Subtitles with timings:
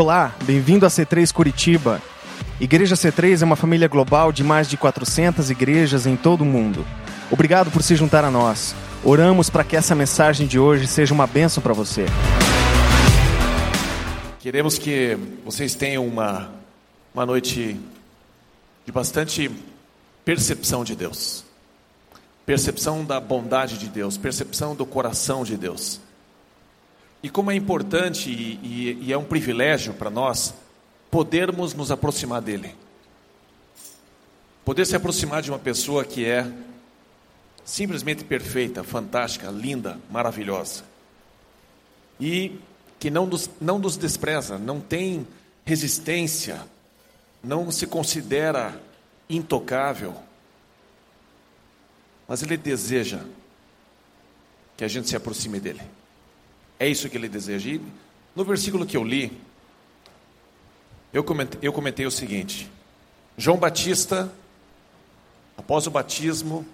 [0.00, 2.00] Olá, bem-vindo a C3 Curitiba.
[2.60, 6.86] Igreja C3 é uma família global de mais de 400 igrejas em todo o mundo.
[7.32, 8.76] Obrigado por se juntar a nós.
[9.02, 12.06] Oramos para que essa mensagem de hoje seja uma bênção para você.
[14.38, 16.48] Queremos que vocês tenham uma,
[17.12, 17.76] uma noite
[18.86, 19.50] de bastante
[20.24, 21.44] percepção de Deus,
[22.46, 26.00] percepção da bondade de Deus, percepção do coração de Deus.
[27.22, 30.54] E como é importante e, e, e é um privilégio para nós
[31.10, 32.74] podermos nos aproximar dele.
[34.64, 36.50] Poder se aproximar de uma pessoa que é
[37.64, 40.84] simplesmente perfeita, fantástica, linda, maravilhosa.
[42.20, 42.58] E
[42.98, 45.26] que não nos, não nos despreza, não tem
[45.64, 46.60] resistência,
[47.42, 48.80] não se considera
[49.28, 50.14] intocável.
[52.26, 53.20] Mas ele deseja
[54.76, 55.82] que a gente se aproxime dele.
[56.78, 57.70] É isso que ele deseja.
[57.70, 57.80] E
[58.34, 59.32] no versículo que eu li,
[61.12, 62.70] eu comentei, eu comentei o seguinte:
[63.36, 64.32] João Batista,
[65.56, 66.64] após o batismo,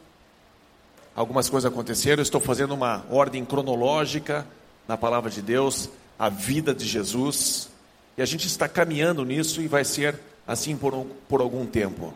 [1.15, 2.23] algumas coisas aconteceram.
[2.23, 4.47] Estou fazendo uma ordem cronológica
[4.87, 5.89] na palavra de Deus,
[6.19, 7.71] a vida de Jesus,
[8.17, 12.13] e a gente está caminhando nisso e vai ser assim por, um, por algum tempo,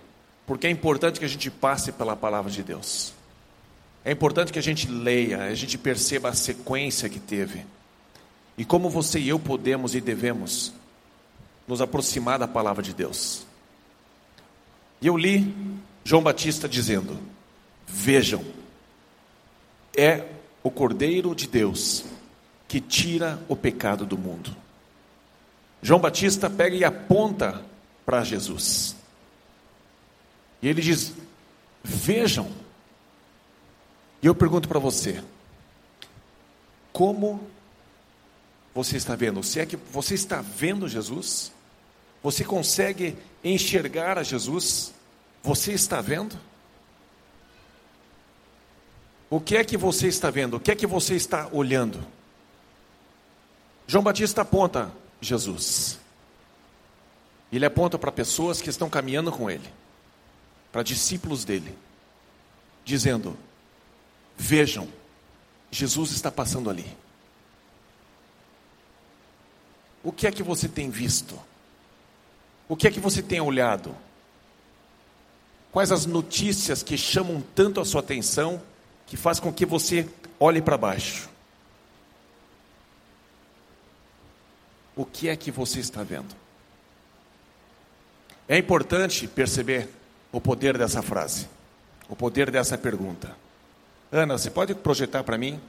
[0.46, 3.14] porque é importante que a gente passe pela palavra de Deus.
[4.04, 7.64] É importante que a gente leia, a gente perceba a sequência que teve.
[8.58, 10.72] E como você e eu podemos e devemos
[11.66, 13.46] nos aproximar da palavra de Deus.
[15.00, 15.54] E eu li
[16.02, 17.16] João Batista dizendo:
[17.86, 18.44] Vejam,
[19.96, 20.26] é
[20.60, 22.04] o Cordeiro de Deus
[22.66, 24.54] que tira o pecado do mundo.
[25.80, 27.62] João Batista pega e aponta
[28.04, 28.96] para Jesus.
[30.60, 31.14] E ele diz:
[31.84, 32.50] Vejam.
[34.20, 35.22] E eu pergunto para você:
[36.92, 37.40] Como
[38.78, 39.42] você está vendo?
[39.42, 41.52] Se é que você está vendo Jesus?
[42.22, 44.94] Você consegue enxergar a Jesus?
[45.42, 46.38] Você está vendo?
[49.28, 50.54] O que é que você está vendo?
[50.54, 52.06] O que é que você está olhando?
[53.88, 55.98] João Batista aponta Jesus.
[57.50, 59.68] Ele aponta para pessoas que estão caminhando com ele,
[60.70, 61.76] para discípulos dele,
[62.84, 63.36] dizendo:
[64.36, 64.86] Vejam,
[65.68, 66.86] Jesus está passando ali.
[70.08, 71.38] O que é que você tem visto?
[72.66, 73.94] O que é que você tem olhado?
[75.70, 78.58] Quais as notícias que chamam tanto a sua atenção
[79.06, 80.08] que faz com que você
[80.40, 81.28] olhe para baixo?
[84.96, 86.34] O que é que você está vendo?
[88.48, 89.90] É importante perceber
[90.32, 91.46] o poder dessa frase,
[92.08, 93.36] o poder dessa pergunta.
[94.10, 95.60] Ana, você pode projetar para mim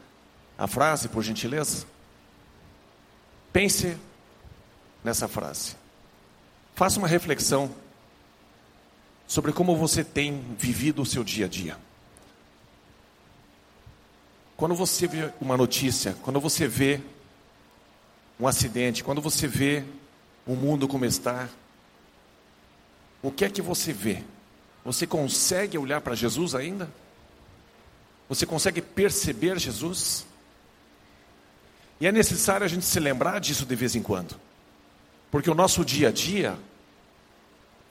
[0.57, 1.85] a frase, por gentileza?
[3.51, 3.97] Pense
[5.03, 5.75] nessa frase.
[6.75, 7.73] Faça uma reflexão
[9.27, 11.77] sobre como você tem vivido o seu dia a dia.
[14.57, 16.99] Quando você vê uma notícia, quando você vê
[18.39, 19.83] um acidente, quando você vê
[20.45, 21.47] o mundo como está,
[23.21, 24.23] o que é que você vê?
[24.83, 26.89] Você consegue olhar para Jesus ainda?
[28.27, 30.25] Você consegue perceber Jesus?
[31.99, 34.39] E é necessário a gente se lembrar disso de vez em quando.
[35.31, 36.57] Porque o nosso dia a dia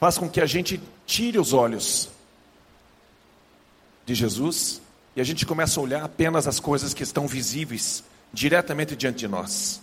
[0.01, 2.09] faz com que a gente tire os olhos
[4.05, 4.81] de Jesus
[5.15, 9.29] e a gente começa a olhar apenas as coisas que estão visíveis diretamente diante de
[9.29, 9.81] nós.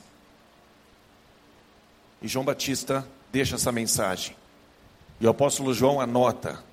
[2.21, 4.35] E João Batista deixa essa mensagem.
[5.19, 6.63] E o apóstolo João anota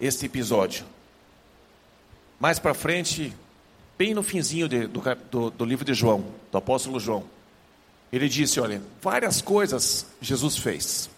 [0.00, 0.84] este episódio.
[2.38, 3.32] Mais para frente,
[3.96, 7.24] bem no finzinho de, do, do, do livro de João, do apóstolo João,
[8.14, 11.10] ele disse: Olha, várias coisas Jesus fez.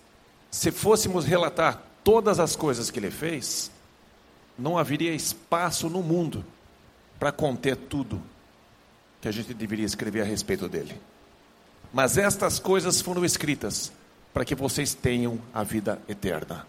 [0.50, 3.70] Se fôssemos relatar todas as coisas que ele fez,
[4.58, 6.44] não haveria espaço no mundo
[7.18, 8.22] para conter tudo
[9.20, 10.98] que a gente deveria escrever a respeito dele.
[11.92, 13.92] Mas estas coisas foram escritas
[14.32, 16.66] para que vocês tenham a vida eterna.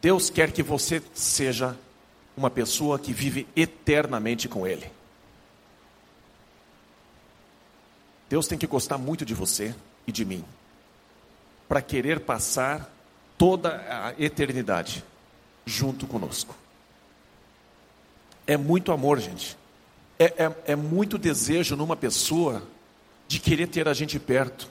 [0.00, 1.76] Deus quer que você seja
[2.36, 4.90] uma pessoa que vive eternamente com Ele.
[8.28, 9.74] Deus tem que gostar muito de você
[10.06, 10.44] e de mim,
[11.68, 12.90] para querer passar
[13.36, 15.04] toda a eternidade
[15.64, 16.54] junto conosco.
[18.46, 19.56] É muito amor, gente.
[20.18, 22.62] É, é, é, muito desejo numa pessoa
[23.26, 24.70] de querer ter a gente perto.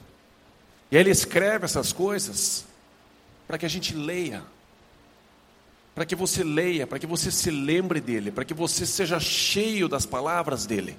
[0.90, 2.64] E ele escreve essas coisas
[3.46, 4.42] para que a gente leia.
[5.94, 9.88] Para que você leia, para que você se lembre dele, para que você seja cheio
[9.88, 10.96] das palavras dele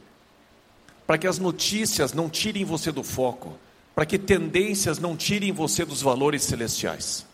[1.06, 3.57] para que as notícias não tirem você do foco,
[3.94, 7.25] para que tendências não tirem você dos valores celestiais,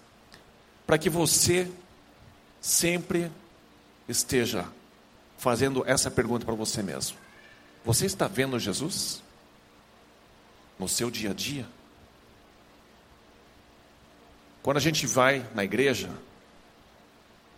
[0.86, 1.70] para que você
[2.60, 3.32] sempre
[4.08, 4.68] esteja
[5.38, 7.18] fazendo essa pergunta para você mesmo:
[7.86, 9.24] Você está vendo Jesus
[10.78, 11.66] no seu dia a dia?
[14.62, 16.10] Quando a gente vai na igreja,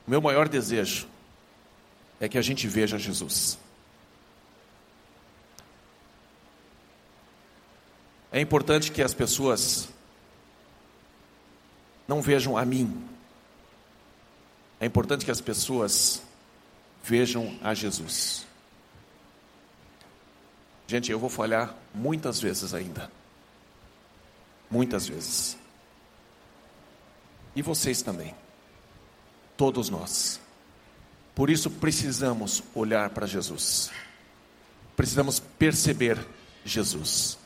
[0.08, 1.08] o meu maior desejo
[2.20, 3.58] é que a gente veja Jesus.
[8.34, 9.90] É importante que as pessoas
[12.08, 13.08] não vejam a mim.
[14.80, 16.24] É importante que as pessoas
[17.04, 18.48] vejam a Jesus.
[20.88, 23.12] Gente, eu vou falhar muitas vezes ainda.
[24.70, 25.56] Muitas vezes.
[27.56, 28.34] E vocês também.
[29.56, 30.40] Todos nós.
[31.36, 33.92] Por isso precisamos olhar para Jesus.
[34.96, 36.18] Precisamos perceber
[36.66, 37.43] Jesus.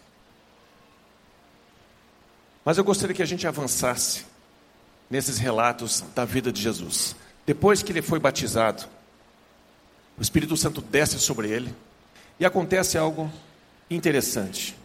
[2.68, 4.26] Mas eu gostaria que a gente avançasse
[5.10, 7.16] nesses relatos da vida de Jesus.
[7.46, 8.84] Depois que ele foi batizado,
[10.18, 11.74] o Espírito Santo desce sobre ele
[12.38, 13.32] e acontece algo
[13.90, 14.76] interessante.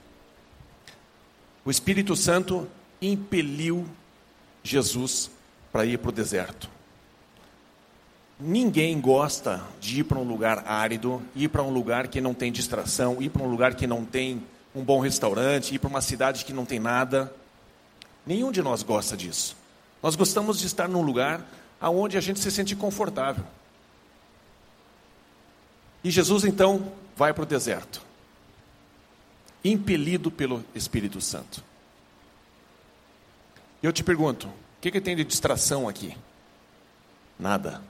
[1.65, 2.69] O Espírito Santo
[3.01, 3.85] impeliu
[4.63, 5.29] Jesus
[5.73, 6.71] para ir para o deserto.
[8.39, 12.53] Ninguém gosta de ir para um lugar árido, ir para um lugar que não tem
[12.53, 14.41] distração, ir para um lugar que não tem
[14.73, 17.42] um bom restaurante, ir para uma cidade que não tem nada.
[18.27, 19.57] Nenhum de nós gosta disso.
[20.03, 21.45] Nós gostamos de estar num lugar
[21.81, 23.45] onde a gente se sente confortável.
[26.05, 28.03] E Jesus então vai para o deserto,
[29.65, 31.63] impelido pelo Espírito Santo.
[33.83, 36.17] E eu te pergunto: o que, que tem de distração aqui?
[37.39, 37.83] Nada.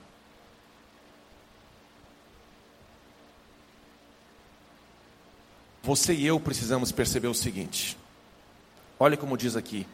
[5.83, 7.97] Você e eu precisamos perceber o seguinte:
[8.99, 9.87] olha como diz aqui,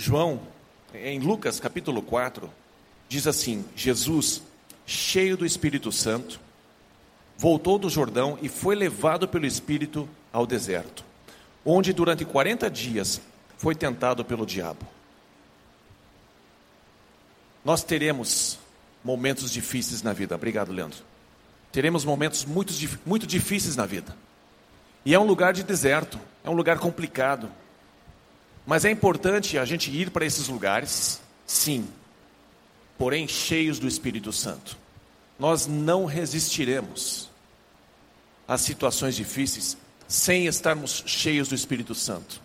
[0.00, 0.40] João,
[0.94, 2.48] em Lucas capítulo 4,
[3.08, 4.40] diz assim: Jesus,
[4.86, 6.40] cheio do Espírito Santo,
[7.36, 11.04] voltou do Jordão e foi levado pelo Espírito ao deserto,
[11.64, 13.20] onde durante 40 dias
[13.56, 14.86] foi tentado pelo diabo.
[17.64, 18.56] Nós teremos
[19.02, 20.36] momentos difíceis na vida.
[20.36, 21.00] Obrigado, Leandro.
[21.72, 22.72] Teremos momentos muito,
[23.04, 24.16] muito difíceis na vida.
[25.04, 27.50] E é um lugar de deserto, é um lugar complicado.
[28.68, 31.88] Mas é importante a gente ir para esses lugares, sim,
[32.98, 34.76] porém cheios do Espírito Santo.
[35.38, 37.30] Nós não resistiremos
[38.46, 39.74] às situações difíceis
[40.06, 42.42] sem estarmos cheios do Espírito Santo.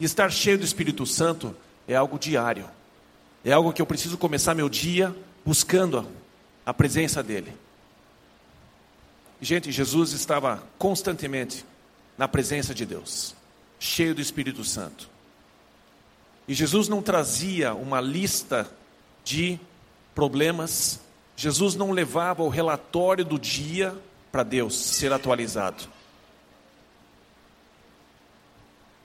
[0.00, 1.54] E estar cheio do Espírito Santo
[1.86, 2.68] é algo diário,
[3.44, 5.14] é algo que eu preciso começar meu dia
[5.46, 6.08] buscando
[6.66, 7.52] a presença dEle.
[9.40, 11.64] Gente, Jesus estava constantemente
[12.18, 13.36] na presença de Deus,
[13.78, 15.12] cheio do Espírito Santo.
[16.46, 18.70] E Jesus não trazia uma lista
[19.24, 19.58] de
[20.14, 21.00] problemas,
[21.36, 23.96] Jesus não levava o relatório do dia
[24.30, 25.84] para Deus ser atualizado.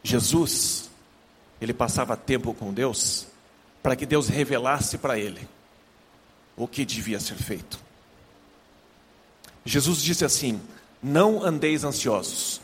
[0.03, 0.89] Jesus,
[1.59, 3.27] ele passava tempo com Deus
[3.83, 5.47] para que Deus revelasse para ele
[6.55, 7.79] o que devia ser feito.
[9.63, 10.61] Jesus disse assim:
[11.03, 12.61] Não andeis ansiosos.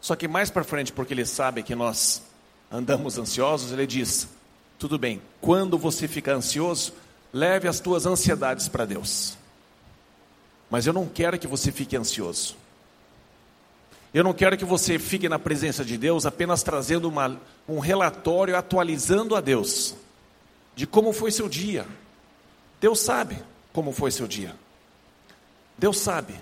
[0.00, 2.22] Só que mais para frente, porque ele sabe que nós
[2.70, 4.28] andamos ansiosos, ele diz:
[4.78, 6.94] tudo bem, quando você ficar ansioso,
[7.32, 9.36] leve as tuas ansiedades para Deus.
[10.70, 12.56] Mas eu não quero que você fique ansioso.
[14.12, 18.56] Eu não quero que você fique na presença de Deus apenas trazendo uma, um relatório
[18.56, 19.94] atualizando a Deus
[20.74, 21.86] de como foi seu dia.
[22.80, 23.36] Deus sabe
[23.72, 24.56] como foi seu dia.
[25.76, 26.34] Deus sabe.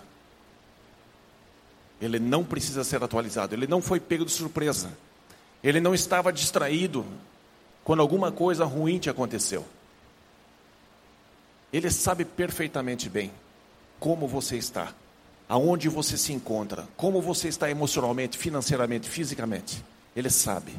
[2.01, 4.91] Ele não precisa ser atualizado, ele não foi pego de surpresa.
[5.63, 7.05] Ele não estava distraído
[7.85, 9.67] quando alguma coisa ruim te aconteceu.
[11.73, 13.31] Ele sabe perfeitamente bem
[13.99, 14.95] como você está,
[15.49, 19.85] aonde você se encontra, como você está emocionalmente, financeiramente, fisicamente.
[20.15, 20.73] Ele sabe.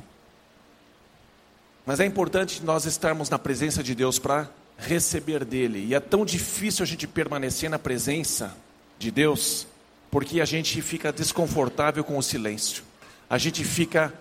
[1.86, 5.86] Mas é importante nós estarmos na presença de Deus para receber dele.
[5.88, 8.56] E é tão difícil a gente permanecer na presença
[8.98, 9.68] de Deus,
[10.10, 12.84] porque a gente fica desconfortável com o silêncio.
[13.30, 14.14] A gente fica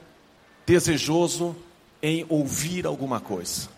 [0.68, 1.56] desejoso
[2.02, 3.70] em ouvir alguma coisa.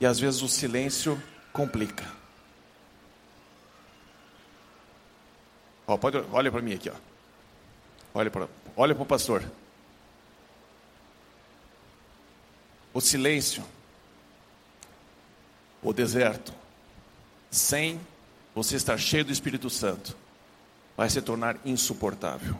[0.00, 1.22] E às vezes o silêncio
[1.52, 2.10] complica.
[6.00, 6.94] Pode, olha para mim aqui, ó.
[8.14, 9.44] Olha para, olha o pastor.
[12.94, 13.62] O silêncio,
[15.82, 16.54] o deserto,
[17.50, 18.00] sem
[18.54, 20.16] você estar cheio do Espírito Santo,
[20.96, 22.56] vai se tornar insuportável.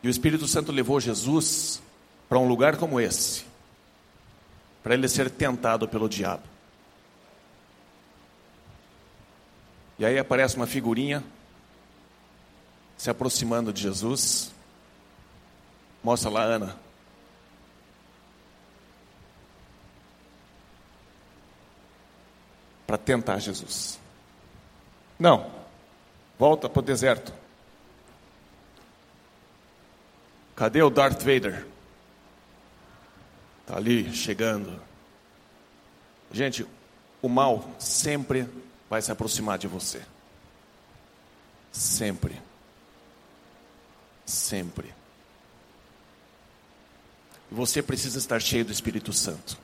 [0.00, 1.82] E o Espírito Santo levou Jesus
[2.28, 3.44] para um lugar como esse,
[4.82, 6.42] para ele ser tentado pelo diabo.
[9.98, 11.22] E aí aparece uma figurinha
[12.96, 14.52] se aproximando de Jesus.
[16.02, 16.76] Mostra lá, Ana.
[22.86, 23.98] Para tentar Jesus.
[25.18, 25.50] Não,
[26.38, 27.32] volta para o deserto.
[30.56, 31.66] Cadê o Darth Vader?
[33.64, 34.78] Está ali, chegando.
[36.30, 36.66] Gente,
[37.22, 38.46] o mal sempre
[38.90, 40.02] vai se aproximar de você.
[41.72, 42.40] Sempre.
[44.26, 44.94] Sempre.
[47.50, 49.58] Você precisa estar cheio do Espírito Santo.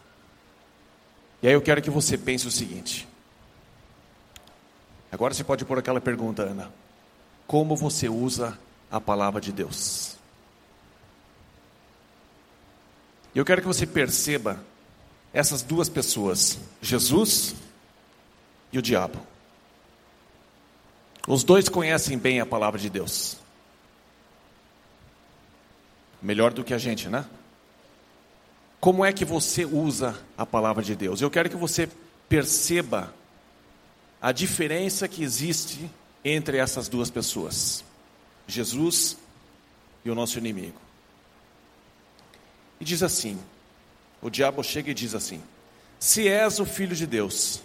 [1.42, 3.06] E aí eu quero que você pense o seguinte.
[5.12, 6.72] Agora você pode pôr aquela pergunta, Ana.
[7.46, 8.58] Como você usa
[8.90, 10.09] a palavra de Deus?
[13.34, 14.62] Eu quero que você perceba
[15.32, 17.54] essas duas pessoas, Jesus
[18.72, 19.18] e o diabo.
[21.26, 23.36] Os dois conhecem bem a palavra de Deus.
[26.20, 27.24] Melhor do que a gente, né?
[28.80, 31.20] Como é que você usa a palavra de Deus?
[31.20, 31.88] Eu quero que você
[32.28, 33.14] perceba
[34.20, 35.90] a diferença que existe
[36.24, 37.84] entre essas duas pessoas,
[38.46, 39.16] Jesus
[40.04, 40.89] e o nosso inimigo.
[42.80, 43.38] E diz assim:
[44.22, 45.42] o diabo chega e diz assim:
[45.98, 47.62] Se és o filho de Deus,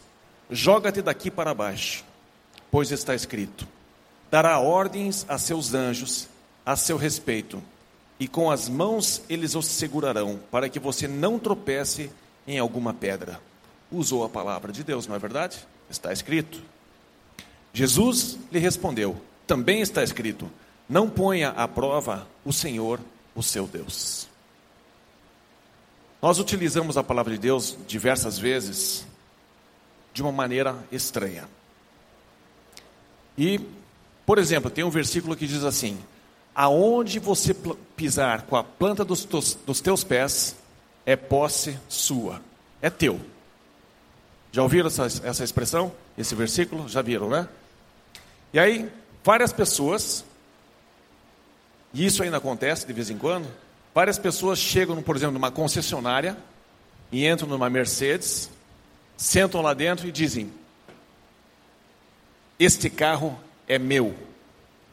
[0.50, 2.04] joga-te daqui para baixo,
[2.72, 3.68] pois está escrito:
[4.32, 6.28] dará ordens a seus anjos
[6.66, 7.62] a seu respeito,
[8.20, 12.10] e com as mãos eles o segurarão, para que você não tropece
[12.48, 13.40] em alguma pedra.
[13.92, 15.60] Usou a palavra de Deus, não é verdade?
[15.90, 16.62] Está escrito.
[17.74, 20.50] Jesus lhe respondeu: Também está escrito:
[20.88, 23.02] Não ponha à prova o Senhor,
[23.36, 24.34] o seu Deus.
[26.26, 29.06] Nós utilizamos a palavra de Deus diversas vezes
[30.12, 31.48] de uma maneira estranha.
[33.38, 33.62] E,
[34.26, 36.00] por exemplo, tem um versículo que diz assim:
[36.56, 37.56] Aonde você
[37.96, 40.56] pisar com a planta dos, dos teus pés
[41.06, 42.42] é posse sua,
[42.82, 43.22] é teu.
[44.52, 45.92] Já ouviram essa, essa expressão?
[46.18, 46.90] Esse versículo?
[46.90, 47.48] Já viram, né?
[48.52, 48.92] E aí,
[49.24, 50.26] várias pessoas,
[51.94, 53.48] e isso ainda acontece de vez em quando,
[53.96, 56.38] várias pessoas chegam, por exemplo, numa concessionária
[57.10, 58.50] e entram numa Mercedes,
[59.16, 60.52] sentam lá dentro e dizem:
[62.60, 64.14] Este carro é meu.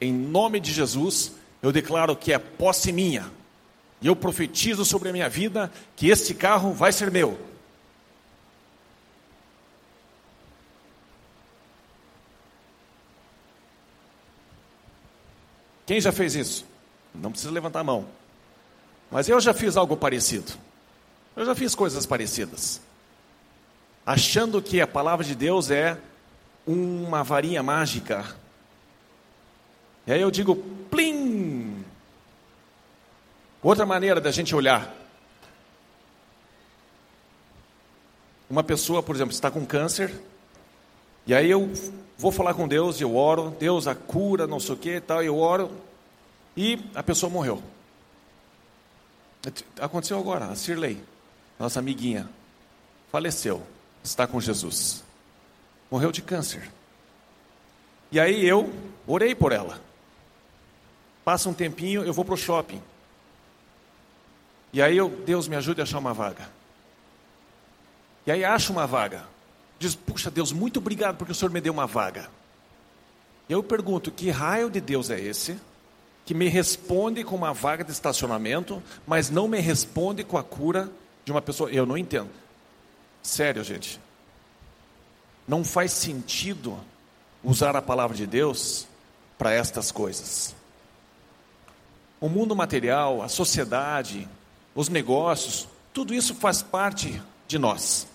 [0.01, 3.29] Em nome de Jesus, eu declaro que é posse minha.
[4.01, 7.39] E eu profetizo sobre a minha vida que este carro vai ser meu.
[15.87, 16.65] Quem já fez isso?
[17.15, 18.22] Não precisa levantar a mão.
[19.13, 20.55] Mas eu já fiz algo parecido.
[21.37, 22.81] Eu já fiz coisas parecidas.
[24.07, 25.99] Achando que a palavra de Deus é
[26.67, 28.25] uma varinha mágica.
[30.07, 30.57] E aí eu digo,
[30.91, 31.85] plim!
[33.63, 34.93] Outra maneira da gente olhar.
[38.49, 40.21] Uma pessoa, por exemplo, está com câncer,
[41.27, 41.71] e aí eu
[42.19, 45.23] vou falar com Deus, eu oro, Deus a cura, não sei o que e tal,
[45.23, 45.71] eu oro,
[46.57, 47.63] e a pessoa morreu.
[49.81, 51.03] Aconteceu agora, a Sirley,
[51.59, 52.29] nossa amiguinha,
[53.11, 53.67] faleceu,
[54.03, 55.03] está com Jesus,
[55.91, 56.71] morreu de câncer.
[58.11, 58.73] E aí eu
[59.07, 59.81] orei por ela.
[61.25, 62.83] Passa um tempinho, eu vou para o shopping.
[64.73, 66.49] E aí eu, Deus me ajude a achar uma vaga.
[68.27, 69.25] E aí acho uma vaga.
[69.79, 72.31] Diz, puxa Deus, muito obrigado porque o Senhor me deu uma vaga.
[73.49, 75.59] Eu pergunto, que raio de Deus é esse?
[76.25, 80.91] Que me responde com uma vaga de estacionamento, mas não me responde com a cura
[81.25, 81.71] de uma pessoa.
[81.71, 82.31] Eu não entendo.
[83.23, 84.01] Sério, gente.
[85.47, 86.79] Não faz sentido
[87.43, 88.87] usar a palavra de Deus
[89.37, 90.55] para estas coisas.
[92.21, 94.29] O mundo material, a sociedade,
[94.75, 98.07] os negócios, tudo isso faz parte de nós.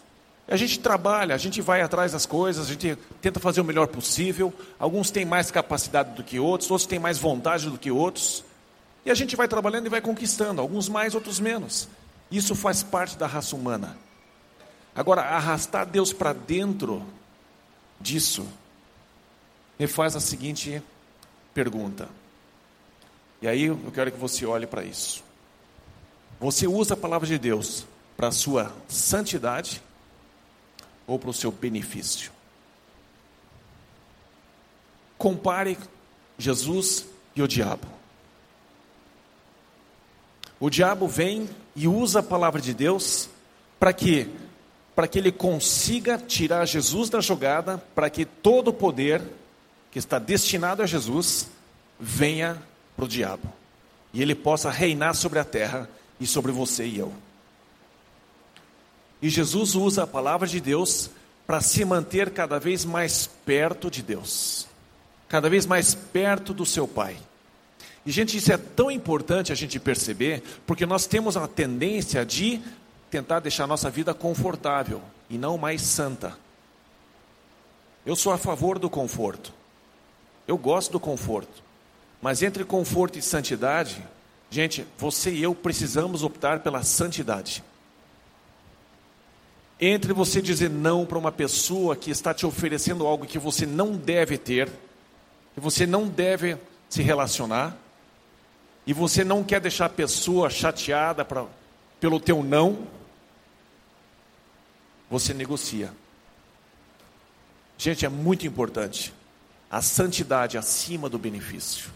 [0.49, 3.87] A gente trabalha, a gente vai atrás das coisas, a gente tenta fazer o melhor
[3.87, 4.53] possível.
[4.79, 8.45] Alguns têm mais capacidade do que outros, outros têm mais vontade do que outros.
[9.05, 11.89] E a gente vai trabalhando e vai conquistando, alguns mais, outros menos.
[12.31, 13.97] Isso faz parte da raça humana.
[14.95, 17.05] Agora, arrastar Deus para dentro
[17.99, 18.47] disso
[19.77, 20.81] me faz a seguinte
[21.53, 22.09] pergunta.
[23.41, 25.23] E aí eu quero que você olhe para isso.
[26.39, 27.85] Você usa a palavra de Deus
[28.15, 29.81] para a sua santidade
[31.07, 32.31] ou para o seu benefício.
[35.17, 35.77] Compare
[36.37, 37.87] Jesus e o diabo.
[40.59, 43.29] O diabo vem e usa a palavra de Deus
[43.79, 44.29] para que
[44.95, 49.21] para que ele consiga tirar Jesus da jogada, para que todo o poder
[49.91, 51.49] que está destinado a Jesus
[51.99, 52.59] venha
[52.95, 53.47] para o diabo
[54.11, 55.87] e ele possa reinar sobre a terra
[56.19, 57.13] e sobre você e eu.
[59.21, 61.09] E Jesus usa a palavra de Deus
[61.45, 64.67] para se manter cada vez mais perto de Deus,
[65.29, 67.17] cada vez mais perto do seu Pai.
[68.05, 72.61] E, gente, isso é tão importante a gente perceber, porque nós temos a tendência de
[73.09, 76.37] tentar deixar a nossa vida confortável e não mais santa.
[78.05, 79.51] Eu sou a favor do conforto.
[80.47, 81.61] Eu gosto do conforto.
[82.21, 84.01] Mas entre conforto e santidade,
[84.49, 87.63] gente, você e eu precisamos optar pela santidade.
[89.79, 93.95] Entre você dizer não para uma pessoa que está te oferecendo algo que você não
[93.95, 94.69] deve ter,
[95.53, 96.57] que você não deve
[96.89, 97.77] se relacionar,
[98.85, 101.45] e você não quer deixar a pessoa chateada pra,
[101.99, 102.87] pelo teu não,
[105.09, 105.91] você negocia.
[107.77, 109.13] Gente, é muito importante.
[109.69, 111.91] A santidade acima do benefício.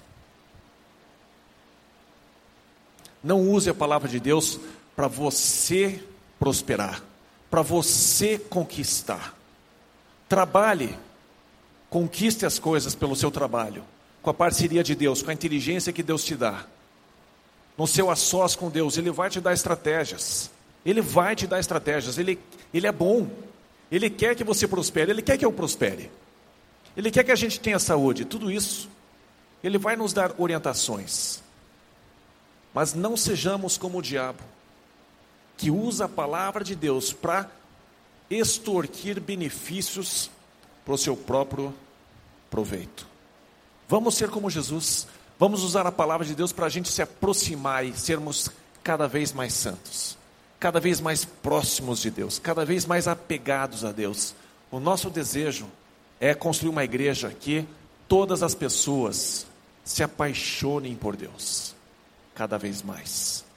[3.23, 4.59] Não use a palavra de Deus
[4.95, 6.03] para você
[6.39, 7.01] prosperar,
[7.51, 9.35] para você conquistar.
[10.27, 10.97] Trabalhe,
[11.89, 13.83] conquiste as coisas pelo seu trabalho,
[14.23, 16.65] com a parceria de Deus, com a inteligência que Deus te dá
[17.81, 20.51] no seu a sós com Deus, Ele vai te dar estratégias.
[20.85, 22.17] Ele vai te dar estratégias.
[22.17, 22.39] Ele,
[22.71, 23.27] ele é bom.
[23.91, 25.11] Ele quer que você prospere.
[25.11, 26.11] Ele quer que eu prospere.
[26.95, 28.23] Ele quer que a gente tenha saúde.
[28.23, 28.87] Tudo isso.
[29.63, 31.41] Ele vai nos dar orientações.
[32.71, 34.43] Mas não sejamos como o diabo,
[35.61, 37.47] que usa a palavra de Deus para
[38.31, 40.31] extorquir benefícios
[40.83, 41.71] para o seu próprio
[42.49, 43.05] proveito.
[43.87, 45.05] Vamos ser como Jesus.
[45.37, 48.49] Vamos usar a palavra de Deus para a gente se aproximar e sermos
[48.81, 50.17] cada vez mais santos,
[50.59, 54.33] cada vez mais próximos de Deus, cada vez mais apegados a Deus.
[54.71, 55.67] O nosso desejo
[56.19, 57.67] é construir uma igreja que
[58.07, 59.45] todas as pessoas
[59.85, 61.75] se apaixonem por Deus,
[62.33, 63.50] cada vez mais.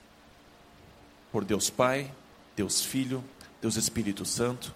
[1.34, 2.12] Por Deus Pai,
[2.54, 3.24] Deus Filho,
[3.60, 4.72] Deus Espírito Santo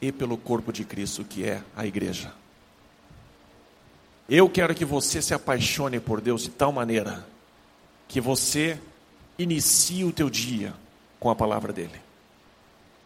[0.00, 2.32] e pelo corpo de Cristo que é a igreja.
[4.28, 7.24] Eu quero que você se apaixone por Deus de tal maneira
[8.08, 8.80] que você
[9.38, 10.74] inicie o teu dia
[11.20, 12.00] com a palavra dele.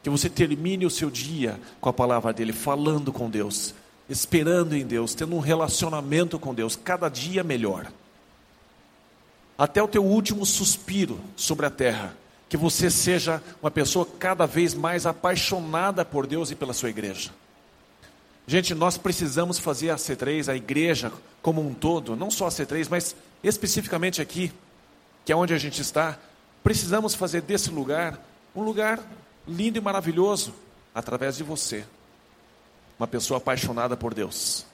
[0.03, 3.75] Que você termine o seu dia com a palavra dele, falando com Deus,
[4.09, 7.93] esperando em Deus, tendo um relacionamento com Deus, cada dia melhor.
[9.59, 12.17] Até o teu último suspiro sobre a terra,
[12.49, 17.31] que você seja uma pessoa cada vez mais apaixonada por Deus e pela sua igreja.
[18.47, 22.89] Gente, nós precisamos fazer a C3, a igreja como um todo, não só a C3,
[22.91, 24.51] mas especificamente aqui,
[25.25, 26.19] que é onde a gente está,
[26.65, 28.19] precisamos fazer desse lugar
[28.57, 28.99] um lugar
[29.47, 30.55] lindo e maravilhoso
[30.95, 31.85] através de você.
[32.99, 34.65] Uma pessoa apaixonada por Deus,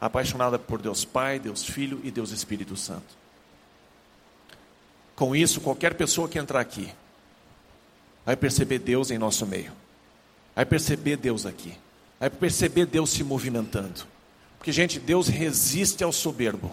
[0.00, 3.22] apaixonada por Deus Pai, Deus Filho e Deus Espírito Santo.
[5.14, 6.92] Com isso, qualquer pessoa que entrar aqui
[8.24, 9.72] vai perceber Deus em nosso meio,
[10.54, 11.76] vai perceber Deus aqui
[12.22, 14.06] é perceber Deus se movimentando.
[14.56, 16.70] Porque, gente, Deus resiste ao soberbo.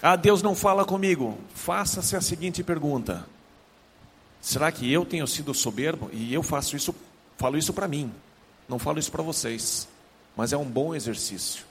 [0.00, 1.36] Ah, Deus não fala comigo.
[1.54, 3.26] Faça-se a seguinte pergunta:
[4.40, 6.08] Será que eu tenho sido soberbo?
[6.10, 6.94] E eu faço isso,
[7.36, 8.10] falo isso para mim,
[8.66, 9.86] não falo isso para vocês,
[10.34, 11.66] mas é um bom exercício.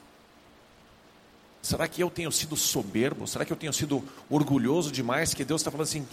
[1.60, 3.26] Será que eu tenho sido soberbo?
[3.26, 5.34] Será que eu tenho sido orgulhoso demais?
[5.34, 6.08] Que Deus está falando assim: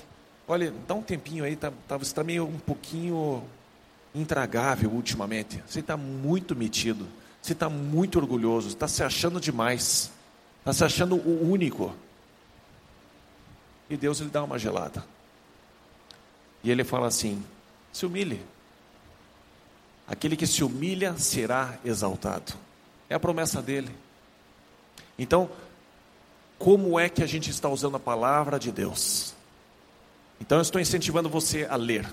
[0.49, 3.45] olha, dá um tempinho aí, tá, tá, você está meio um pouquinho
[4.15, 5.63] intragável ultimamente.
[5.67, 7.07] Você está muito metido.
[7.41, 8.69] Você está muito orgulhoso.
[8.69, 10.11] Está se achando demais.
[10.61, 11.95] Está se achando o único.
[13.89, 15.05] E Deus lhe dá uma gelada.
[16.65, 17.43] E ele fala assim:
[17.93, 18.43] se humilhe.
[20.07, 22.55] Aquele que se humilha será exaltado.
[23.11, 23.91] É a promessa dele.
[25.19, 25.51] Então,
[26.59, 29.35] como é que a gente está usando a palavra de Deus?
[30.41, 32.07] Então, eu estou incentivando você a ler.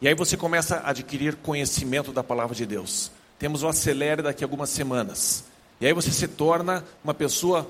[0.00, 3.10] E aí você começa a adquirir conhecimento da palavra de Deus.
[3.38, 5.44] Temos o acelere daqui a algumas semanas.
[5.80, 7.68] E aí você se torna uma pessoa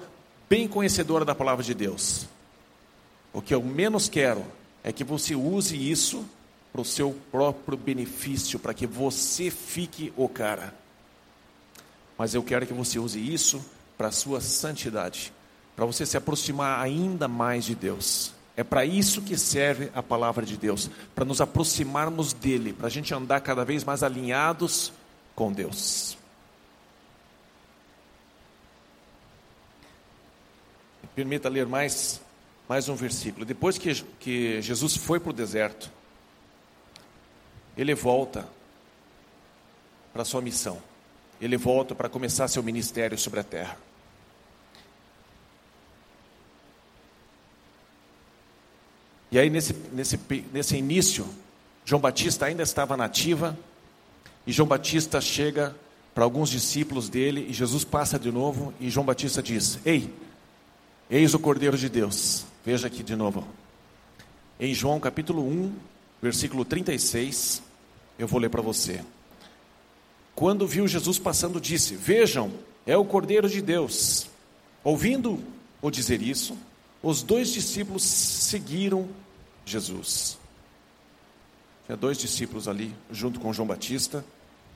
[0.48, 2.26] bem conhecedora da palavra de Deus.
[3.32, 4.44] O que eu menos quero
[4.82, 6.24] é que você use isso
[6.72, 10.74] para o seu próprio benefício, para que você fique o cara.
[12.18, 13.64] Mas eu quero que você use isso
[13.96, 15.32] para a sua santidade,
[15.76, 18.33] para você se aproximar ainda mais de Deus.
[18.56, 22.90] É para isso que serve a palavra de Deus, para nos aproximarmos dele, para a
[22.90, 24.92] gente andar cada vez mais alinhados
[25.34, 26.16] com Deus.
[31.14, 32.20] Permita ler mais
[32.68, 33.44] mais um versículo.
[33.44, 35.90] Depois que, que Jesus foi para o deserto,
[37.76, 38.48] ele volta
[40.12, 40.80] para sua missão.
[41.40, 43.76] Ele volta para começar seu ministério sobre a terra.
[49.34, 50.20] E aí, nesse, nesse,
[50.52, 51.26] nesse início,
[51.84, 53.58] João Batista ainda estava nativa,
[54.46, 55.74] e João Batista chega
[56.14, 60.08] para alguns discípulos dele, e Jesus passa de novo, e João Batista diz: Ei,
[61.10, 62.46] eis o Cordeiro de Deus.
[62.64, 63.44] Veja aqui de novo.
[64.60, 65.72] Em João capítulo 1,
[66.22, 67.60] versículo 36,
[68.16, 69.00] eu vou ler para você.
[70.32, 72.52] Quando viu Jesus passando, disse: Vejam,
[72.86, 74.28] é o Cordeiro de Deus.
[74.84, 76.56] Ouvindo-o dizer isso,
[77.02, 79.08] os dois discípulos seguiram
[79.64, 80.38] Jesus.
[81.86, 84.24] Tinha dois discípulos ali, junto com João Batista.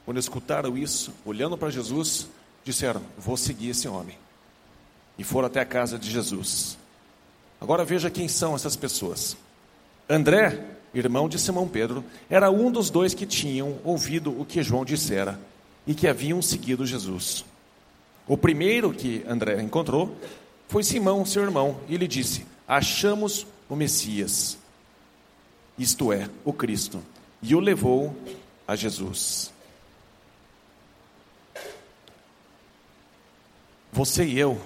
[0.04, 2.28] Quando escutaram isso, olhando para Jesus,
[2.64, 4.18] disseram: Vou seguir esse homem.
[5.18, 6.78] E foram até a casa de Jesus.
[7.60, 9.36] Agora veja quem são essas pessoas.
[10.08, 14.84] André, irmão de Simão Pedro, era um dos dois que tinham ouvido o que João
[14.84, 15.38] dissera
[15.86, 17.44] e que haviam seguido Jesus.
[18.26, 20.14] O primeiro que André encontrou
[20.68, 24.58] foi Simão, seu irmão, e lhe disse: Achamos o Messias,
[25.78, 27.02] isto é, o Cristo,
[27.40, 28.14] e o levou
[28.66, 29.52] a Jesus.
[33.92, 34.60] Você e eu,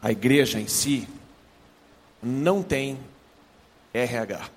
[0.00, 1.08] a igreja em si,
[2.22, 2.98] não tem
[3.92, 4.48] RH.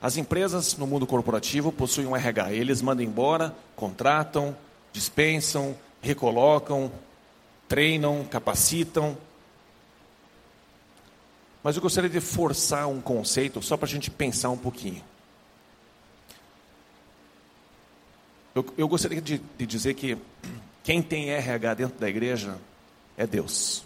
[0.00, 2.52] As empresas no mundo corporativo possuem um RH.
[2.52, 4.56] Eles mandam embora, contratam,
[4.92, 6.90] dispensam, recolocam,
[7.68, 9.16] treinam, capacitam,
[11.62, 15.02] mas eu gostaria de forçar um conceito só para a gente pensar um pouquinho.
[18.54, 20.18] Eu, eu gostaria de, de dizer que
[20.82, 22.58] quem tem RH dentro da igreja
[23.16, 23.84] é Deus.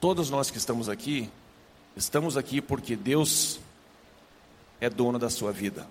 [0.00, 1.28] Todos nós que estamos aqui,
[1.96, 3.58] estamos aqui porque Deus
[4.80, 5.86] é dono da sua vida.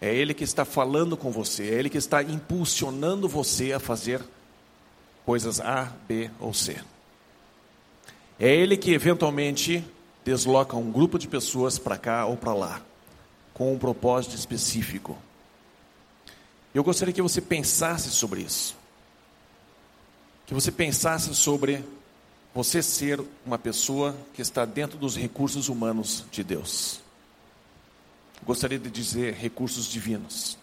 [0.00, 4.20] É Ele que está falando com você, é Ele que está impulsionando você a fazer
[5.24, 6.76] coisas A, B ou C.
[8.38, 9.84] É ele que eventualmente
[10.24, 12.82] desloca um grupo de pessoas para cá ou para lá,
[13.52, 15.16] com um propósito específico.
[16.74, 18.74] Eu gostaria que você pensasse sobre isso.
[20.46, 21.84] Que você pensasse sobre
[22.54, 27.00] você ser uma pessoa que está dentro dos recursos humanos de Deus.
[28.44, 30.58] Gostaria de dizer recursos divinos.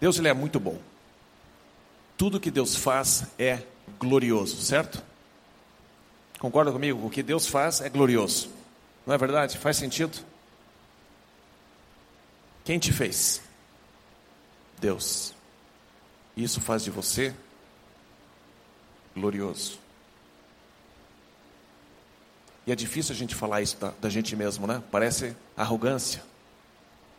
[0.00, 0.78] Deus ele é muito bom.
[2.16, 3.62] Tudo que Deus faz é
[3.98, 5.02] glorioso, certo?
[6.38, 7.06] Concorda comigo?
[7.06, 8.50] O que Deus faz é glorioso.
[9.06, 9.58] Não é verdade?
[9.58, 10.18] Faz sentido?
[12.64, 13.42] Quem te fez?
[14.80, 15.34] Deus.
[16.36, 17.34] Isso faz de você
[19.14, 19.78] glorioso.
[22.66, 24.82] E é difícil a gente falar isso da, da gente mesmo, né?
[24.90, 26.22] Parece arrogância,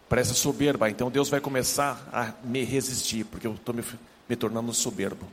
[0.08, 0.90] parece soberba.
[0.90, 3.84] Então Deus vai começar a me resistir, porque eu estou me,
[4.30, 5.28] me tornando soberbo.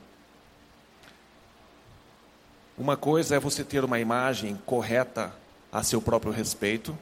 [2.79, 5.33] Uma coisa é você ter uma imagem correta
[5.69, 6.97] a seu próprio respeito,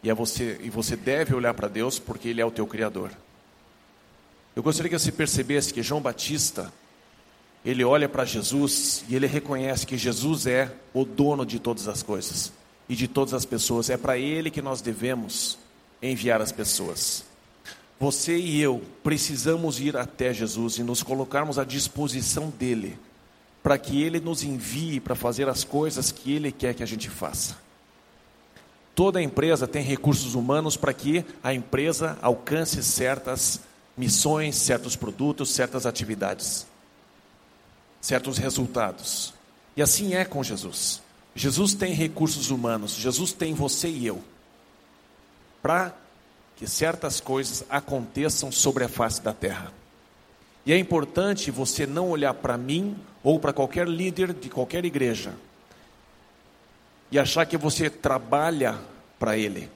[0.00, 3.10] e, é você, e você deve olhar para Deus porque Ele é o teu Criador.
[4.54, 6.72] Eu gostaria que você percebesse que João Batista,
[7.64, 12.00] ele olha para Jesus e ele reconhece que Jesus é o dono de todas as
[12.00, 12.52] coisas
[12.88, 13.90] e de todas as pessoas.
[13.90, 15.58] É para Ele que nós devemos
[16.00, 17.24] enviar as pessoas.
[17.98, 22.96] Você e eu precisamos ir até Jesus e nos colocarmos à disposição dEle
[23.68, 27.10] para que Ele nos envie para fazer as coisas que Ele quer que a gente
[27.10, 27.54] faça.
[28.94, 33.60] Toda empresa tem recursos humanos para que a empresa alcance certas
[33.94, 36.66] missões, certos produtos, certas atividades,
[38.00, 39.34] certos resultados.
[39.76, 41.02] E assim é com Jesus.
[41.34, 44.24] Jesus tem recursos humanos, Jesus tem você e eu,
[45.60, 45.94] para
[46.56, 49.70] que certas coisas aconteçam sobre a face da terra.
[50.64, 52.96] E é importante você não olhar para mim
[53.28, 55.34] ou para qualquer líder de qualquer igreja
[57.12, 58.78] e achar que você trabalha
[59.18, 59.68] para ele.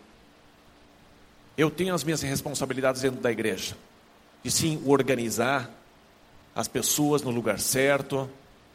[1.55, 3.77] Eu tenho as minhas responsabilidades dentro da igreja,
[4.43, 5.71] de sim organizar
[6.57, 8.27] as pessoas no lugar certo.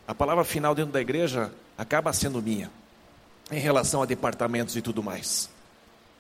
[0.07, 2.69] A palavra final dentro da igreja acaba sendo minha,
[3.51, 5.49] em relação a departamentos e tudo mais.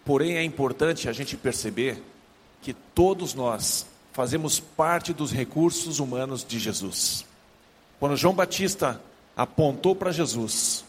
[0.03, 2.01] Porém, é importante a gente perceber
[2.63, 7.26] que todos nós fazemos parte dos recursos humanos de Jesus.
[7.99, 9.01] Quando João Batista
[9.35, 10.85] apontou para Jesus,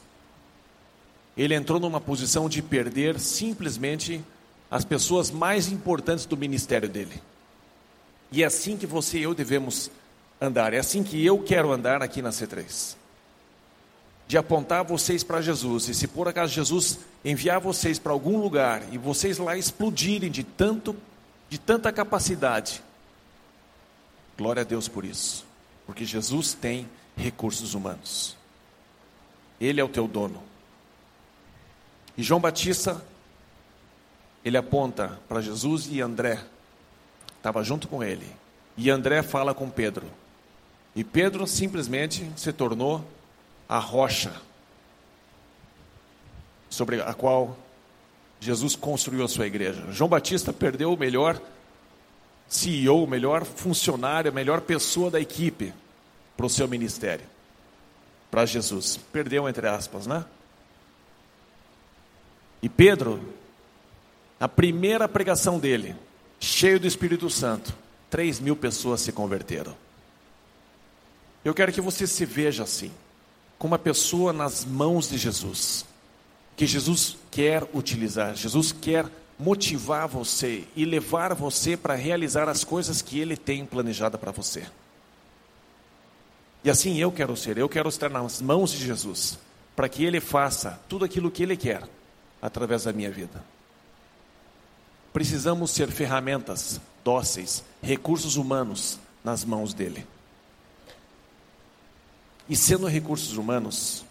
[1.37, 4.23] ele entrou numa posição de perder simplesmente
[4.71, 7.23] as pessoas mais importantes do ministério dele.
[8.31, 9.91] E é assim que você e eu devemos
[10.41, 10.75] andar.
[10.75, 12.97] É assim que eu quero andar aqui na C3.
[14.27, 15.89] De apontar vocês para Jesus.
[15.89, 20.45] E se por acaso Jesus enviar vocês para algum lugar e vocês lá explodirem de
[20.45, 20.95] tanto
[21.49, 22.83] de tanta capacidade.
[24.37, 25.47] Glória a Deus por isso.
[25.87, 26.87] Porque Jesus tem
[27.19, 28.37] recursos humanos.
[29.61, 30.43] Ele é o teu dono.
[32.17, 33.05] E João Batista
[34.45, 36.43] ele aponta para Jesus e André
[37.37, 38.27] estava junto com ele.
[38.77, 40.07] E André fala com Pedro.
[40.95, 43.05] E Pedro simplesmente se tornou
[43.69, 44.33] a rocha
[46.71, 47.57] sobre a qual
[48.41, 49.91] Jesus construiu a sua igreja.
[49.91, 51.41] João Batista perdeu o melhor
[52.49, 55.75] CEO, o melhor funcionário, a melhor pessoa da equipe
[56.39, 57.27] para o seu ministério,
[58.31, 58.97] para Jesus.
[59.13, 60.25] Perdeu, entre aspas, né?
[62.63, 63.21] E Pedro,
[64.39, 65.97] a primeira pregação dele,
[66.39, 67.75] cheio do Espírito Santo,
[68.09, 69.75] 3 mil pessoas se converteram.
[71.45, 72.93] Eu quero que você se veja assim,
[73.59, 75.85] como uma pessoa nas mãos de Jesus,
[76.57, 83.03] que Jesus quer utilizar, Jesus quer motivar você e levar você para realizar as coisas
[83.03, 84.65] que Ele tem planejada para você.
[86.65, 89.39] E assim eu quero ser, eu quero estar nas mãos de Jesus,
[89.77, 91.83] para que Ele faça tudo aquilo que Ele quer
[92.43, 93.43] através da minha vida.
[95.13, 100.07] Precisamos ser ferramentas dóceis, recursos humanos nas mãos dele.
[102.49, 104.05] E sendo recursos humanos,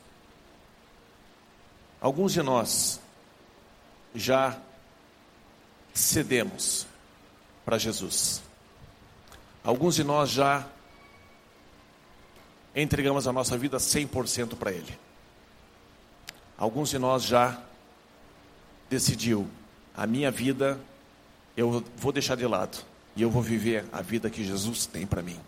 [1.99, 2.99] alguns de nós
[4.13, 4.57] já
[5.93, 6.85] cedemos
[7.65, 8.41] para Jesus.
[9.63, 10.65] Alguns de nós já
[12.81, 14.97] entregamos a nossa vida 100% para Ele.
[16.57, 17.61] Alguns de nós já
[18.89, 19.47] decidiu
[19.95, 20.79] a minha vida
[21.57, 22.77] eu vou deixar de lado
[23.15, 25.39] e eu vou viver a vida que Jesus tem para mim.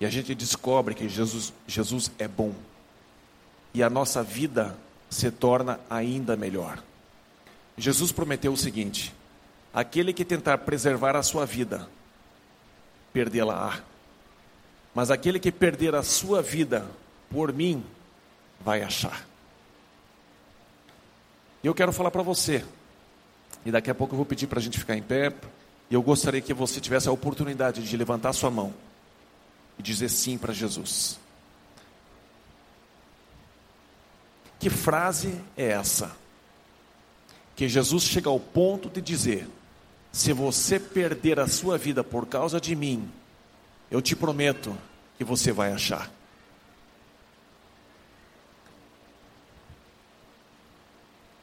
[0.00, 2.54] E a gente descobre que Jesus, Jesus é bom.
[3.74, 4.78] E a nossa vida
[5.10, 6.80] se torna ainda melhor.
[7.76, 9.12] Jesus prometeu o seguinte:
[9.74, 11.88] aquele que tentar preservar a sua vida,
[13.12, 13.82] perdê-la-á.
[14.98, 16.84] Mas aquele que perder a sua vida
[17.30, 17.84] por mim,
[18.60, 19.24] vai achar.
[21.62, 22.64] E eu quero falar para você,
[23.64, 25.32] e daqui a pouco eu vou pedir para a gente ficar em pé,
[25.88, 28.74] e eu gostaria que você tivesse a oportunidade de levantar sua mão
[29.78, 31.20] e dizer sim para Jesus.
[34.58, 36.10] Que frase é essa?
[37.54, 39.46] Que Jesus chega ao ponto de dizer:
[40.10, 43.08] se você perder a sua vida por causa de mim,
[43.90, 44.76] eu te prometo
[45.16, 46.10] que você vai achar.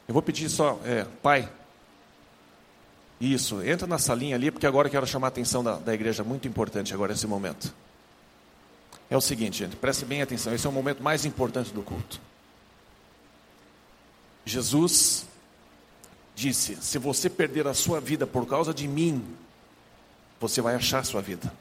[0.07, 1.49] Eu vou pedir só, é, pai,
[3.19, 6.23] isso, entra na salinha ali, porque agora eu quero chamar a atenção da, da igreja,
[6.23, 7.73] muito importante agora nesse momento.
[9.09, 12.19] É o seguinte, gente, preste bem atenção, esse é o momento mais importante do culto.
[14.45, 15.25] Jesus
[16.35, 19.23] disse: Se você perder a sua vida por causa de mim,
[20.39, 21.51] você vai achar a sua vida.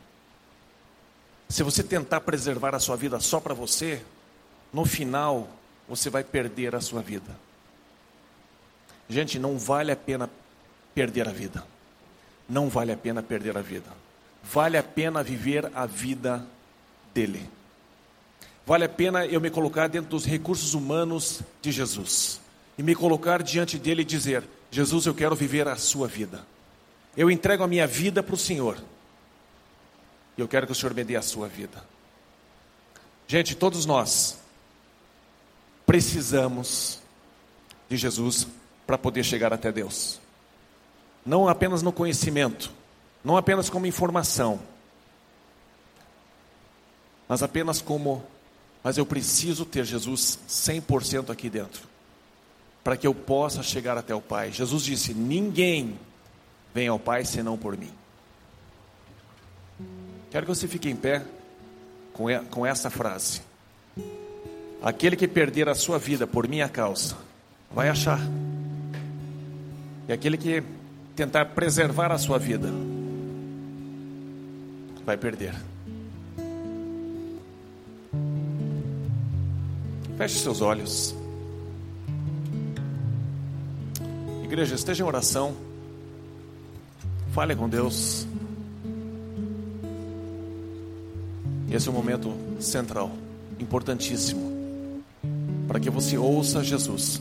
[1.48, 4.02] Se você tentar preservar a sua vida só para você,
[4.72, 5.48] no final
[5.88, 7.30] você vai perder a sua vida.
[9.08, 10.30] Gente, não vale a pena
[10.94, 11.64] perder a vida.
[12.48, 13.90] Não vale a pena perder a vida.
[14.42, 16.44] Vale a pena viver a vida
[17.14, 17.48] dele.
[18.66, 22.40] Vale a pena eu me colocar dentro dos recursos humanos de Jesus
[22.78, 26.44] e me colocar diante dele e dizer: Jesus, eu quero viver a sua vida.
[27.16, 28.78] Eu entrego a minha vida para o Senhor.
[30.36, 31.84] E eu quero que o Senhor me dê a sua vida.
[33.26, 34.38] Gente, todos nós
[35.86, 36.98] precisamos
[37.88, 38.46] de Jesus
[38.86, 40.20] para poder chegar até Deus.
[41.24, 42.70] Não apenas no conhecimento,
[43.24, 44.60] não apenas como informação,
[47.26, 48.22] mas apenas como,
[48.82, 51.94] mas eu preciso ter Jesus 100% aqui dentro
[52.84, 54.52] para que eu possa chegar até o Pai.
[54.52, 55.98] Jesus disse: Ninguém
[56.74, 57.90] vem ao Pai senão por mim.
[60.34, 61.22] Quero que você fique em pé
[62.50, 63.40] com essa frase.
[64.82, 67.16] Aquele que perder a sua vida por minha causa,
[67.72, 68.18] vai achar.
[70.08, 70.60] E aquele que
[71.14, 72.68] tentar preservar a sua vida,
[75.06, 75.54] vai perder.
[80.18, 81.14] Feche seus olhos.
[84.42, 85.54] Igreja, esteja em oração.
[87.32, 88.26] Fale com Deus.
[91.74, 93.10] Esse é um momento central,
[93.58, 95.02] importantíssimo,
[95.66, 97.20] para que você ouça Jesus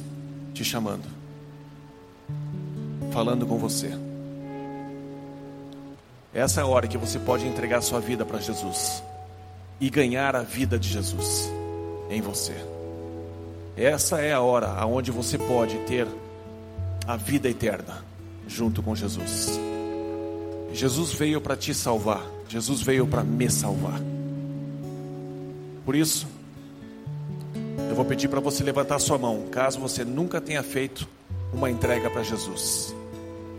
[0.53, 1.05] te chamando,
[3.11, 3.89] falando com você.
[6.31, 9.01] Essa é a hora que você pode entregar sua vida para Jesus.
[9.81, 11.51] e ganhar a vida de Jesus
[12.09, 12.53] em você.
[13.75, 16.07] Essa é a hora aonde você pode ter
[17.07, 18.05] a vida eterna
[18.47, 19.59] junto com Jesus.
[20.71, 22.23] Jesus veio para te salvar.
[22.47, 24.12] Jesus veio para me salvar.
[25.85, 26.27] Por isso,
[27.89, 31.07] eu vou pedir para você levantar sua mão, caso você nunca tenha feito
[31.53, 32.95] uma entrega para Jesus.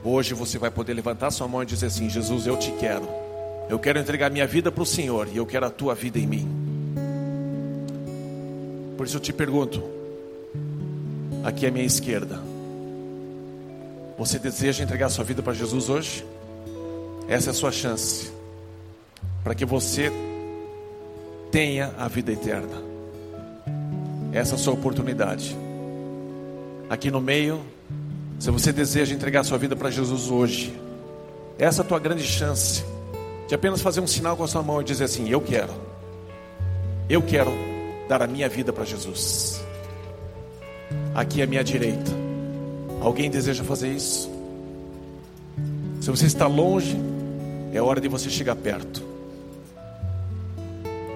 [0.02, 3.08] Hoje você vai poder levantar sua mão e dizer assim: Jesus, eu te quero.
[3.68, 6.26] Eu quero entregar minha vida para o Senhor e eu quero a tua vida em
[6.26, 6.48] mim.
[8.96, 9.82] Por isso eu te pergunto,
[11.42, 12.40] aqui à minha esquerda,
[14.18, 16.24] você deseja entregar sua vida para Jesus hoje?
[17.26, 18.30] Essa é a sua chance
[19.42, 20.12] para que você
[21.54, 22.82] tenha a vida eterna.
[24.32, 25.56] Essa é a sua oportunidade.
[26.90, 27.60] Aqui no meio,
[28.40, 30.76] se você deseja entregar sua vida para Jesus hoje,
[31.56, 32.84] essa é a tua grande chance
[33.46, 35.72] de apenas fazer um sinal com a sua mão e dizer assim: Eu quero,
[37.08, 37.52] eu quero
[38.08, 39.64] dar a minha vida para Jesus.
[41.14, 42.10] Aqui à minha direita,
[43.00, 44.28] alguém deseja fazer isso?
[46.00, 46.96] Se você está longe,
[47.72, 49.03] é hora de você chegar perto.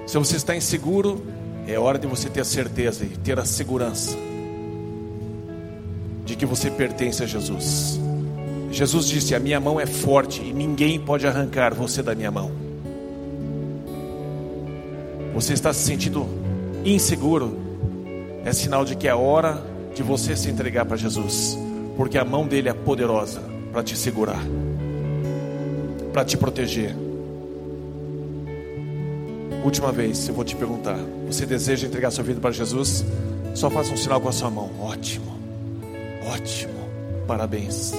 [0.08, 1.22] Se você está inseguro,
[1.66, 4.16] é hora de você ter a certeza e ter a segurança
[6.24, 8.00] de que você pertence a Jesus.
[8.72, 12.50] Jesus disse: A minha mão é forte e ninguém pode arrancar você da minha mão.
[15.34, 16.26] Você está se sentindo
[16.84, 17.58] inseguro?
[18.44, 19.62] É sinal de que é hora
[19.94, 21.58] de você se entregar para Jesus,
[21.98, 23.42] porque a mão dele é poderosa
[23.72, 24.42] para te segurar
[26.18, 27.07] para te proteger.
[29.68, 33.04] Última vez, eu vou te perguntar: você deseja entregar sua vida para Jesus?
[33.54, 34.70] Só faça um sinal com a sua mão.
[34.80, 35.30] Ótimo,
[36.26, 36.72] ótimo.
[37.26, 37.92] Parabéns,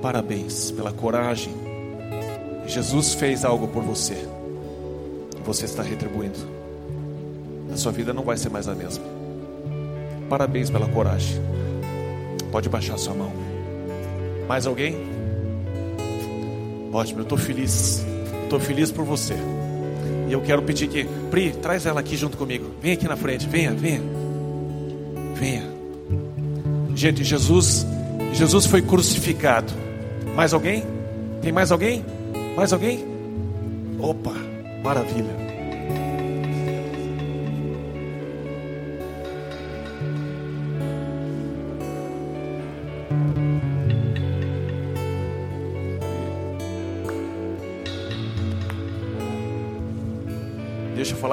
[0.00, 1.52] parabéns pela coragem.
[2.66, 4.16] Jesus fez algo por você.
[5.44, 6.38] Você está retribuindo.
[7.70, 9.04] A sua vida não vai ser mais a mesma.
[10.30, 11.36] Parabéns pela coragem.
[12.50, 13.30] Pode baixar sua mão.
[14.48, 14.96] Mais alguém?
[16.90, 18.02] Ótimo, eu estou feliz.
[18.44, 19.34] Estou feliz por você.
[20.28, 22.70] E eu quero pedir que, Pri, traz ela aqui junto comigo.
[22.80, 24.02] Vem aqui na frente, venha, venha.
[25.34, 25.64] Venha.
[26.94, 27.86] Gente, Jesus,
[28.32, 29.72] Jesus foi crucificado.
[30.34, 30.84] Mais alguém?
[31.42, 32.04] Tem mais alguém?
[32.56, 33.04] Mais alguém?
[33.98, 34.34] Opa,
[34.82, 35.43] maravilha.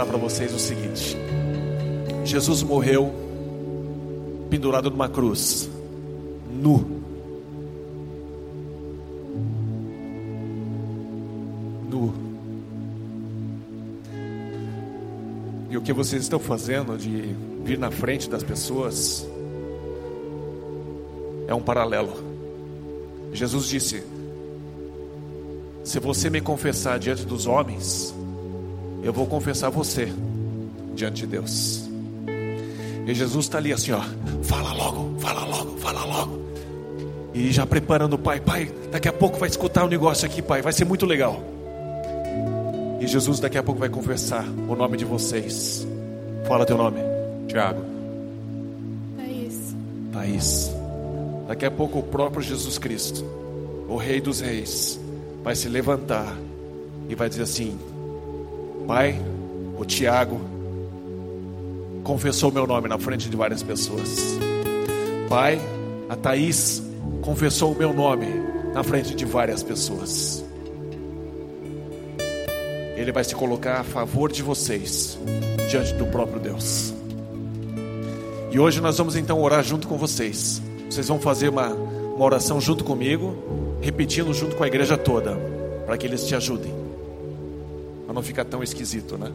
[0.02, 1.18] Falar para vocês o seguinte:
[2.26, 3.14] Jesus morreu
[4.50, 5.70] pendurado numa cruz,
[6.52, 7.02] nu.
[11.90, 12.14] Nu.
[15.70, 19.28] E o que vocês estão fazendo de vir na frente das pessoas
[21.48, 22.14] é um paralelo.
[23.34, 24.04] Jesus disse:
[25.84, 28.14] Se você me confessar diante dos homens,
[29.04, 30.12] eu vou confessar você
[30.96, 31.90] diante de Deus.
[33.06, 34.02] E Jesus está ali assim, ó,
[34.44, 36.40] fala logo, fala logo, fala logo.
[37.34, 40.42] E já preparando o pai, pai, daqui a pouco vai escutar o um negócio aqui,
[40.42, 41.42] pai, vai ser muito legal.
[43.00, 45.88] E Jesus daqui a pouco vai confessar o nome de vocês.
[46.48, 47.00] Fala teu nome,
[47.48, 47.82] Tiago.
[49.18, 49.76] Thaís.
[50.14, 50.72] Thaís.
[51.48, 53.26] Daqui a pouco o próprio Jesus Cristo,
[53.90, 55.00] o Rei dos Reis,
[55.44, 56.38] vai se levantar
[57.10, 57.78] e vai dizer assim:
[58.92, 59.18] Pai,
[59.80, 60.38] o Tiago
[62.04, 64.38] confessou meu nome na frente de várias pessoas.
[65.30, 65.58] Pai,
[66.10, 66.84] a Thaís
[67.22, 68.26] confessou o meu nome
[68.74, 70.44] na frente de várias pessoas.
[72.98, 75.18] Ele vai se colocar a favor de vocês
[75.70, 76.94] diante do próprio Deus.
[78.52, 80.62] E hoje nós vamos então orar junto com vocês.
[80.90, 83.38] Vocês vão fazer uma, uma oração junto comigo,
[83.80, 85.38] repetindo junto com a igreja toda,
[85.86, 86.81] para que eles te ajudem
[88.12, 89.32] para não ficar tão esquisito, né?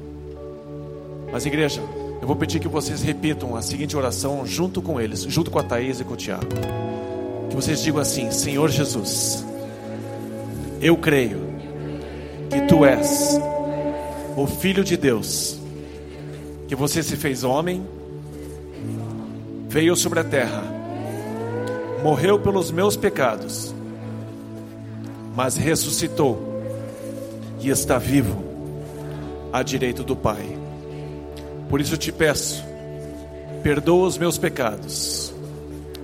[1.32, 1.80] Mas igreja,
[2.20, 5.62] eu vou pedir que vocês repitam a seguinte oração junto com eles, junto com a
[5.62, 6.46] Thaís e com o Tiago.
[7.48, 9.42] Que vocês digam assim: Senhor Jesus,
[10.82, 11.40] eu creio
[12.50, 13.40] que tu és
[14.36, 15.58] o Filho de Deus,
[16.68, 17.82] que você se fez homem,
[19.70, 20.62] veio sobre a terra,
[22.02, 23.74] morreu pelos meus pecados,
[25.34, 26.62] mas ressuscitou
[27.58, 28.45] e está vivo
[29.56, 30.44] à direita do Pai.
[31.68, 32.62] Por isso te peço,
[33.62, 35.34] perdoa os meus pecados,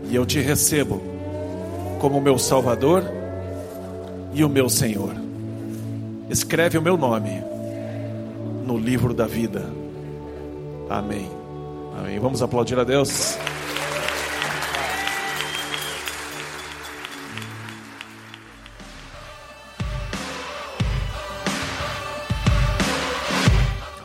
[0.08, 1.02] e eu te recebo
[2.00, 3.04] como meu Salvador
[4.32, 5.14] e o meu Senhor.
[6.30, 7.42] Escreve o meu nome
[8.64, 9.62] no livro da vida.
[10.88, 11.28] Amém.
[11.98, 12.18] Amém.
[12.18, 13.36] Vamos aplaudir a Deus.